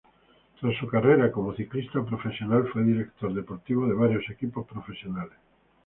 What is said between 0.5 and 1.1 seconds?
Tras su